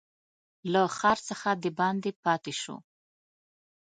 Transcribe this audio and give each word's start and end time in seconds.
له 0.71 0.81
ښار 0.97 1.17
څخه 1.29 1.49
دباندي 1.63 2.11
پاته 2.23 2.53
شو. 2.61 2.75